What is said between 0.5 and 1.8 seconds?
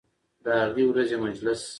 هغې ورځې مجلس